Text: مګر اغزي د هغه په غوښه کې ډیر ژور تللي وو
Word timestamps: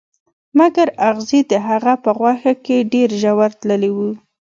مګر 0.59 0.87
اغزي 1.09 1.41
د 1.51 1.53
هغه 1.67 1.93
په 2.03 2.09
غوښه 2.17 2.53
کې 2.65 2.77
ډیر 2.93 3.09
ژور 3.21 3.51
تللي 3.61 3.91
وو 3.95 4.09